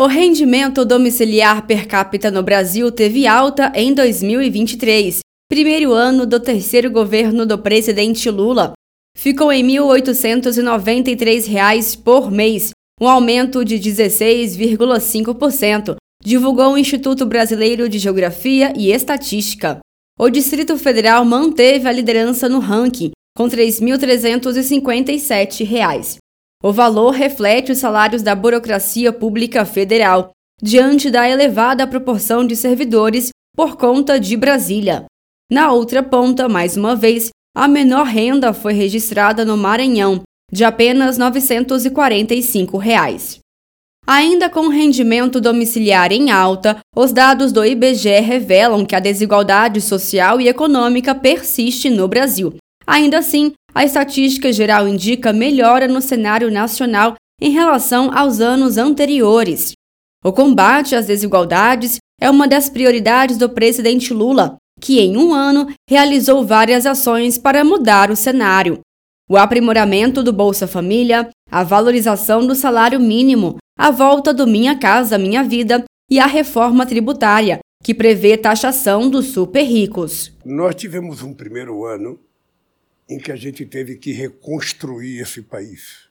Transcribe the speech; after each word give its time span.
O 0.00 0.06
rendimento 0.06 0.84
domiciliar 0.84 1.66
per 1.66 1.88
capita 1.88 2.30
no 2.30 2.40
Brasil 2.40 2.92
teve 2.92 3.26
alta 3.26 3.72
em 3.74 3.92
2023, 3.92 5.18
primeiro 5.48 5.92
ano 5.92 6.24
do 6.24 6.38
terceiro 6.38 6.88
governo 6.88 7.44
do 7.44 7.58
presidente 7.58 8.30
Lula. 8.30 8.74
Ficou 9.16 9.50
em 9.50 9.64
R$ 9.64 9.80
1.893 9.80 12.00
por 12.00 12.30
mês, 12.30 12.70
um 13.00 13.08
aumento 13.08 13.64
de 13.64 13.74
16,5%, 13.74 15.96
divulgou 16.22 16.74
o 16.74 16.78
Instituto 16.78 17.26
Brasileiro 17.26 17.88
de 17.88 17.98
Geografia 17.98 18.72
e 18.76 18.92
Estatística. 18.92 19.80
O 20.16 20.30
Distrito 20.30 20.78
Federal 20.78 21.24
manteve 21.24 21.88
a 21.88 21.92
liderança 21.92 22.48
no 22.48 22.60
ranking, 22.60 23.10
com 23.36 23.46
R$ 23.46 23.50
3.357. 23.50 26.18
O 26.62 26.72
valor 26.72 27.10
reflete 27.10 27.70
os 27.70 27.78
salários 27.78 28.22
da 28.22 28.34
burocracia 28.34 29.12
pública 29.12 29.64
federal, 29.64 30.32
diante 30.60 31.10
da 31.10 31.28
elevada 31.28 31.86
proporção 31.86 32.44
de 32.44 32.56
servidores 32.56 33.30
por 33.56 33.76
conta 33.76 34.18
de 34.18 34.36
Brasília. 34.36 35.04
Na 35.50 35.72
outra 35.72 36.02
ponta, 36.02 36.48
mais 36.48 36.76
uma 36.76 36.96
vez, 36.96 37.30
a 37.56 37.68
menor 37.68 38.06
renda 38.06 38.52
foi 38.52 38.72
registrada 38.72 39.44
no 39.44 39.56
Maranhão, 39.56 40.22
de 40.52 40.64
apenas 40.64 41.16
945 41.16 42.76
reais. 42.76 43.38
Ainda 44.06 44.48
com 44.48 44.68
rendimento 44.68 45.40
domiciliar 45.40 46.12
em 46.12 46.30
alta, 46.30 46.78
os 46.96 47.12
dados 47.12 47.52
do 47.52 47.64
IBGE 47.64 48.20
revelam 48.20 48.86
que 48.86 48.96
a 48.96 49.00
desigualdade 49.00 49.80
social 49.80 50.40
e 50.40 50.48
econômica 50.48 51.14
persiste 51.14 51.90
no 51.90 52.08
Brasil. 52.08 52.54
Ainda 52.86 53.18
assim, 53.18 53.52
a 53.74 53.84
estatística 53.84 54.52
geral 54.52 54.88
indica 54.88 55.32
melhora 55.32 55.86
no 55.86 56.00
cenário 56.00 56.50
nacional 56.50 57.14
em 57.40 57.50
relação 57.50 58.10
aos 58.16 58.40
anos 58.40 58.76
anteriores. 58.76 59.72
O 60.24 60.32
combate 60.32 60.96
às 60.96 61.06
desigualdades 61.06 61.98
é 62.20 62.28
uma 62.28 62.48
das 62.48 62.68
prioridades 62.68 63.38
do 63.38 63.48
presidente 63.48 64.12
Lula, 64.12 64.56
que 64.80 64.98
em 64.98 65.16
um 65.16 65.32
ano 65.32 65.72
realizou 65.88 66.44
várias 66.44 66.86
ações 66.86 67.38
para 67.38 67.64
mudar 67.64 68.10
o 68.10 68.16
cenário. 68.16 68.80
O 69.30 69.36
aprimoramento 69.36 70.22
do 70.22 70.32
Bolsa 70.32 70.66
Família, 70.66 71.28
a 71.50 71.62
valorização 71.62 72.46
do 72.46 72.54
salário 72.54 72.98
mínimo, 72.98 73.58
a 73.78 73.90
volta 73.90 74.34
do 74.34 74.46
Minha 74.46 74.76
Casa 74.76 75.18
Minha 75.18 75.44
Vida 75.44 75.84
e 76.10 76.18
a 76.18 76.26
reforma 76.26 76.84
tributária, 76.84 77.60
que 77.84 77.94
prevê 77.94 78.36
taxação 78.36 79.08
dos 79.08 79.26
super 79.26 79.62
ricos. 79.62 80.32
Nós 80.44 80.74
tivemos 80.74 81.22
um 81.22 81.32
primeiro 81.32 81.84
ano 81.84 82.18
em 83.08 83.18
que 83.18 83.32
a 83.32 83.36
gente 83.36 83.64
teve 83.64 83.96
que 83.96 84.12
reconstruir 84.12 85.20
esse 85.20 85.42
país. 85.42 86.08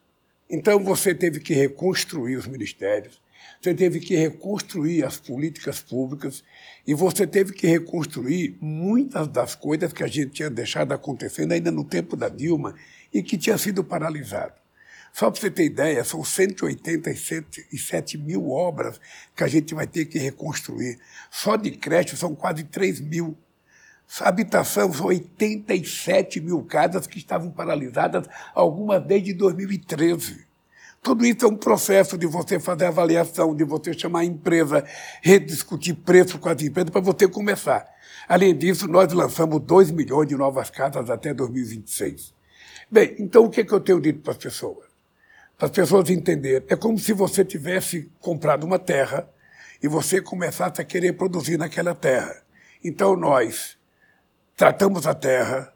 Então 0.49 0.83
você 0.83 1.13
teve 1.13 1.39
que 1.39 1.53
reconstruir 1.53 2.37
os 2.37 2.47
ministérios, 2.47 3.21
você 3.61 3.73
teve 3.73 3.99
que 3.99 4.15
reconstruir 4.15 5.03
as 5.03 5.17
políticas 5.17 5.81
públicas 5.81 6.43
e 6.85 6.93
você 6.93 7.25
teve 7.25 7.53
que 7.53 7.67
reconstruir 7.67 8.57
muitas 8.61 9.27
das 9.27 9.55
coisas 9.55 9.91
que 9.91 10.03
a 10.03 10.07
gente 10.07 10.31
tinha 10.31 10.49
deixado 10.49 10.93
acontecendo 10.93 11.51
ainda 11.51 11.71
no 11.71 11.83
tempo 11.83 12.15
da 12.15 12.29
Dilma 12.29 12.75
e 13.13 13.21
que 13.23 13.37
tinha 13.37 13.57
sido 13.57 13.83
paralisado. 13.83 14.53
Só 15.11 15.31
para 15.31 15.41
você 15.41 15.49
ter 15.49 15.65
ideia, 15.65 16.03
são 16.03 16.23
187 16.23 18.17
mil 18.19 18.49
obras 18.49 18.99
que 19.35 19.43
a 19.43 19.47
gente 19.47 19.73
vai 19.73 19.87
ter 19.87 20.05
que 20.05 20.19
reconstruir. 20.19 20.99
Só 21.31 21.55
de 21.55 21.71
creche 21.71 22.15
são 22.15 22.35
quase 22.35 22.63
3 22.63 22.99
mil 23.01 23.35
habitação, 24.21 24.91
são 24.93 25.07
87 25.07 26.39
mil 26.39 26.63
casas 26.63 27.05
que 27.05 27.17
estavam 27.17 27.51
paralisadas, 27.51 28.27
algumas 28.55 29.03
desde 29.03 29.33
2013. 29.33 30.47
Tudo 31.01 31.25
isso 31.25 31.45
é 31.45 31.47
um 31.47 31.55
processo 31.55 32.17
de 32.17 32.25
você 32.25 32.59
fazer 32.59 32.85
avaliação, 32.85 33.55
de 33.55 33.63
você 33.63 33.93
chamar 33.93 34.19
a 34.19 34.25
empresa, 34.25 34.83
rediscutir 35.21 35.95
preço 35.95 36.39
com 36.39 36.49
as 36.49 36.61
empresas 36.61 36.89
para 36.89 37.01
você 37.01 37.27
começar. 37.27 37.87
Além 38.27 38.57
disso, 38.57 38.87
nós 38.87 39.11
lançamos 39.13 39.61
2 39.61 39.91
milhões 39.91 40.27
de 40.27 40.35
novas 40.35 40.69
casas 40.69 41.09
até 41.09 41.33
2026. 41.33 42.33
Bem, 42.91 43.15
então 43.19 43.45
o 43.45 43.49
que, 43.49 43.61
é 43.61 43.63
que 43.63 43.71
eu 43.71 43.79
tenho 43.79 44.01
dito 44.01 44.19
para 44.19 44.31
as 44.31 44.37
pessoas? 44.37 44.85
Para 45.57 45.67
as 45.67 45.71
pessoas 45.71 46.09
entenderem, 46.09 46.67
é 46.69 46.75
como 46.75 46.99
se 46.99 47.13
você 47.13 47.43
tivesse 47.45 48.11
comprado 48.19 48.65
uma 48.65 48.79
terra 48.79 49.29
e 49.81 49.87
você 49.87 50.21
começasse 50.21 50.81
a 50.81 50.85
querer 50.85 51.13
produzir 51.13 51.57
naquela 51.57 51.95
terra. 51.95 52.43
Então 52.83 53.15
nós 53.15 53.76
tratamos 54.57 55.05
a 55.05 55.13
terra, 55.13 55.71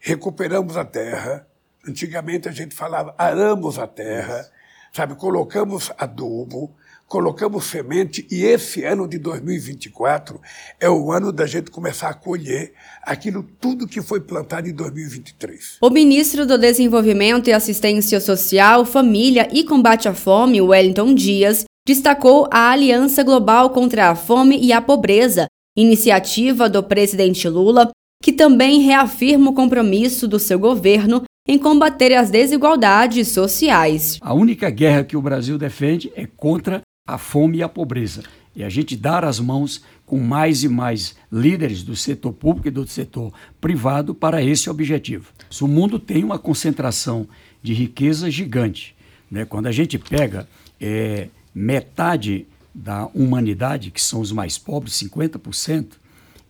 recuperamos 0.00 0.76
a 0.76 0.84
terra. 0.84 1.46
Antigamente 1.86 2.48
a 2.48 2.52
gente 2.52 2.74
falava 2.74 3.14
aramos 3.16 3.78
a 3.78 3.86
terra, 3.86 4.44
sabe? 4.92 5.14
Colocamos 5.14 5.92
adubo, 5.96 6.74
colocamos 7.06 7.64
semente 7.66 8.26
e 8.28 8.42
esse 8.42 8.82
ano 8.84 9.06
de 9.06 9.18
2024 9.18 10.40
é 10.80 10.90
o 10.90 11.12
ano 11.12 11.32
da 11.32 11.46
gente 11.46 11.70
começar 11.70 12.08
a 12.08 12.14
colher 12.14 12.74
aquilo 13.02 13.44
tudo 13.60 13.86
que 13.86 14.02
foi 14.02 14.20
plantado 14.20 14.68
em 14.68 14.74
2023. 14.74 15.78
O 15.80 15.88
ministro 15.88 16.44
do 16.44 16.58
Desenvolvimento 16.58 17.48
e 17.48 17.52
Assistência 17.52 18.20
Social, 18.20 18.84
Família 18.84 19.48
e 19.52 19.62
Combate 19.62 20.08
à 20.08 20.12
Fome, 20.12 20.60
Wellington 20.60 21.14
Dias, 21.14 21.64
destacou 21.86 22.48
a 22.50 22.72
Aliança 22.72 23.22
Global 23.22 23.70
contra 23.70 24.10
a 24.10 24.16
Fome 24.16 24.58
e 24.60 24.72
a 24.72 24.82
Pobreza, 24.82 25.46
iniciativa 25.76 26.68
do 26.68 26.82
presidente 26.82 27.48
Lula 27.48 27.88
que 28.22 28.32
também 28.32 28.80
reafirma 28.80 29.50
o 29.50 29.54
compromisso 29.54 30.26
do 30.26 30.38
seu 30.38 30.58
governo 30.58 31.22
em 31.46 31.58
combater 31.58 32.14
as 32.14 32.30
desigualdades 32.30 33.28
sociais. 33.28 34.18
A 34.20 34.34
única 34.34 34.68
guerra 34.68 35.04
que 35.04 35.16
o 35.16 35.22
Brasil 35.22 35.56
defende 35.56 36.12
é 36.14 36.26
contra 36.26 36.82
a 37.06 37.16
fome 37.16 37.58
e 37.58 37.62
a 37.62 37.68
pobreza. 37.68 38.22
E 38.54 38.62
a 38.62 38.68
gente 38.68 38.96
dar 38.96 39.24
as 39.24 39.40
mãos 39.40 39.82
com 40.04 40.18
mais 40.18 40.64
e 40.64 40.68
mais 40.68 41.16
líderes 41.32 41.82
do 41.82 41.94
setor 41.94 42.32
público 42.32 42.68
e 42.68 42.70
do 42.70 42.86
setor 42.86 43.32
privado 43.60 44.14
para 44.14 44.42
esse 44.42 44.68
objetivo. 44.68 45.32
O 45.60 45.66
mundo 45.66 45.98
tem 45.98 46.24
uma 46.24 46.38
concentração 46.38 47.26
de 47.62 47.72
riqueza 47.72 48.30
gigante. 48.30 48.94
Né? 49.30 49.44
Quando 49.44 49.68
a 49.68 49.72
gente 49.72 49.98
pega 49.98 50.48
é, 50.80 51.28
metade 51.54 52.46
da 52.74 53.06
humanidade, 53.14 53.90
que 53.90 54.02
são 54.02 54.20
os 54.20 54.32
mais 54.32 54.58
pobres, 54.58 54.94
50%, 54.94 55.92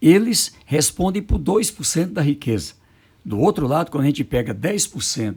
eles 0.00 0.54
respondem 0.64 1.22
por 1.22 1.38
2% 1.38 2.12
da 2.12 2.22
riqueza. 2.22 2.74
Do 3.24 3.38
outro 3.38 3.66
lado, 3.66 3.90
quando 3.90 4.04
a 4.04 4.06
gente 4.06 4.24
pega 4.24 4.54
10% 4.54 5.36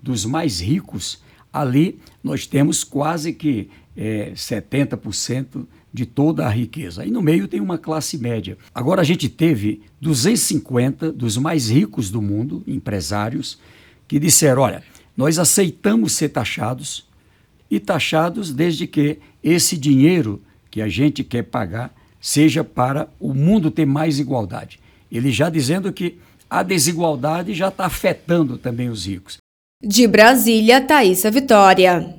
dos 0.00 0.24
mais 0.24 0.60
ricos, 0.60 1.22
ali 1.52 1.98
nós 2.22 2.46
temos 2.46 2.84
quase 2.84 3.32
que 3.32 3.70
é, 3.96 4.32
70% 4.34 5.66
de 5.92 6.04
toda 6.04 6.44
a 6.44 6.50
riqueza. 6.50 7.02
Aí 7.02 7.10
no 7.10 7.22
meio 7.22 7.46
tem 7.46 7.60
uma 7.60 7.78
classe 7.78 8.18
média. 8.18 8.58
Agora 8.74 9.00
a 9.00 9.04
gente 9.04 9.28
teve 9.28 9.82
250 10.00 11.12
dos 11.12 11.36
mais 11.36 11.70
ricos 11.70 12.10
do 12.10 12.20
mundo, 12.20 12.64
empresários, 12.66 13.58
que 14.08 14.18
disseram: 14.18 14.62
olha, 14.62 14.82
nós 15.16 15.38
aceitamos 15.38 16.12
ser 16.12 16.30
taxados 16.30 17.06
e 17.70 17.78
taxados 17.78 18.52
desde 18.52 18.86
que 18.86 19.18
esse 19.42 19.76
dinheiro 19.76 20.42
que 20.70 20.82
a 20.82 20.88
gente 20.88 21.22
quer 21.22 21.44
pagar 21.44 21.94
seja 22.24 22.64
para 22.64 23.06
o 23.20 23.34
mundo 23.34 23.70
ter 23.70 23.84
mais 23.84 24.18
igualdade. 24.18 24.80
Ele 25.12 25.30
já 25.30 25.50
dizendo 25.50 25.92
que 25.92 26.18
a 26.48 26.62
desigualdade 26.62 27.52
já 27.52 27.68
está 27.68 27.84
afetando 27.84 28.56
também 28.56 28.88
os 28.88 29.06
ricos. 29.06 29.36
De 29.82 30.06
Brasília, 30.06 30.80
Thaisa 30.80 31.30
Vitória. 31.30 32.10